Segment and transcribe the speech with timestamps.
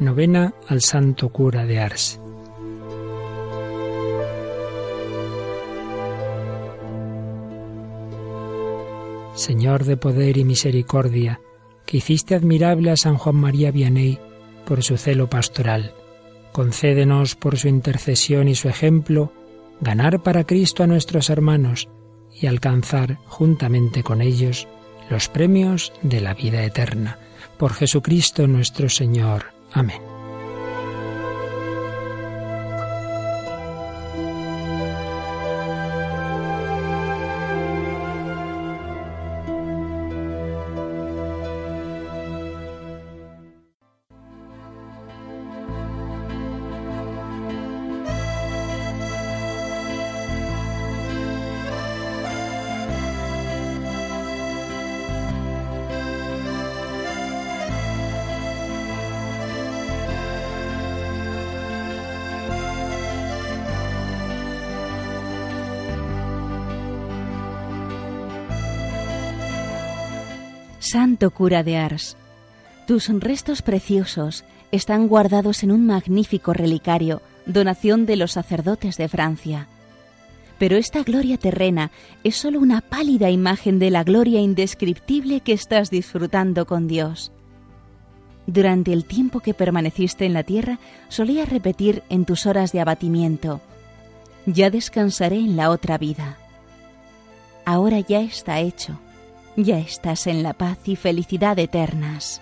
[0.00, 2.20] Novena al Santo Cura de Ars.
[9.34, 11.40] Señor de poder y misericordia,
[11.86, 14.18] que hiciste admirable a San Juan María Vianney
[14.66, 15.94] por su celo pastoral,
[16.52, 19.32] concédenos por su intercesión y su ejemplo
[19.80, 21.88] ganar para Cristo a nuestros hermanos
[22.32, 24.66] y alcanzar juntamente con ellos
[25.08, 27.18] los premios de la vida eterna.
[27.58, 29.53] Por Jesucristo nuestro Señor.
[29.74, 30.13] Amén.
[70.84, 72.14] Santo cura de Ars,
[72.86, 79.66] tus restos preciosos están guardados en un magnífico relicario, donación de los sacerdotes de Francia.
[80.58, 81.90] Pero esta gloria terrena
[82.22, 87.32] es sólo una pálida imagen de la gloria indescriptible que estás disfrutando con Dios.
[88.46, 93.62] Durante el tiempo que permaneciste en la tierra, solías repetir en tus horas de abatimiento,
[94.44, 96.36] ya descansaré en la otra vida.
[97.64, 99.00] Ahora ya está hecho
[99.56, 102.40] ya estás en la paz y felicidad eternas.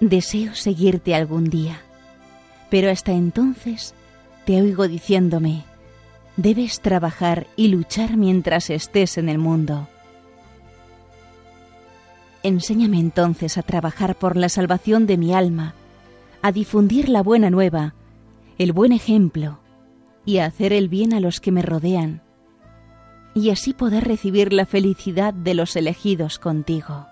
[0.00, 1.80] Deseo seguirte algún día,
[2.70, 3.94] pero hasta entonces
[4.44, 5.64] te oigo diciéndome,
[6.36, 9.88] debes trabajar y luchar mientras estés en el mundo.
[12.44, 15.74] Enséñame entonces a trabajar por la salvación de mi alma,
[16.40, 17.94] a difundir la buena nueva,
[18.56, 19.58] el buen ejemplo,
[20.28, 22.20] y hacer el bien a los que me rodean,
[23.32, 27.06] y así poder recibir la felicidad de los elegidos contigo.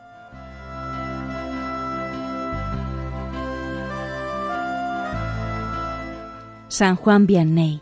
[6.68, 7.80] San Juan Vianney,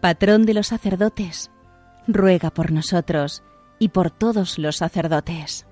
[0.00, 1.50] patrón de los sacerdotes,
[2.06, 3.42] ruega por nosotros
[3.80, 5.66] y por todos los sacerdotes.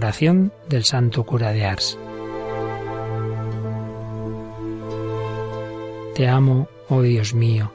[0.00, 1.98] Oración del Santo Cura de Ars.
[6.14, 7.70] Te amo, oh Dios mío.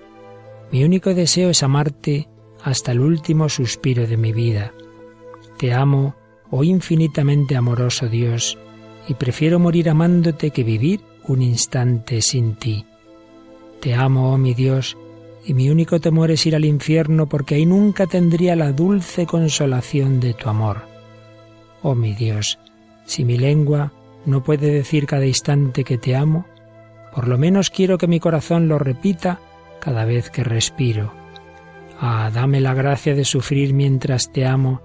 [0.71, 2.27] Mi único deseo es amarte
[2.63, 4.73] hasta el último suspiro de mi vida.
[5.59, 6.15] Te amo,
[6.49, 8.57] oh infinitamente amoroso Dios,
[9.07, 12.87] y prefiero morir amándote que vivir un instante sin ti.
[13.81, 14.97] Te amo, oh mi Dios,
[15.45, 20.19] y mi único temor es ir al infierno porque ahí nunca tendría la dulce consolación
[20.19, 20.94] de tu amor.
[21.87, 22.57] Oh mi Dios,
[23.05, 23.93] si mi lengua
[24.25, 26.47] no puede decir cada instante que te amo,
[27.13, 29.39] por lo menos quiero que mi corazón lo repita
[29.79, 31.13] cada vez que respiro.
[32.01, 34.81] Ah, dame la gracia de sufrir mientras te amo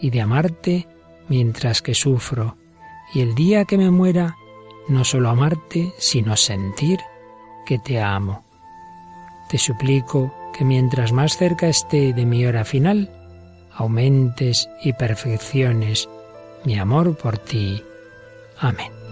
[0.00, 0.86] y de amarte
[1.28, 2.56] mientras que sufro,
[3.12, 4.36] y el día que me muera,
[4.86, 7.00] no solo amarte, sino sentir
[7.66, 8.44] que te amo.
[9.48, 13.10] Te suplico que mientras más cerca esté de mi hora final,
[13.72, 16.08] aumentes y perfecciones
[16.64, 17.84] mi amor por ti.
[18.58, 19.03] Amén.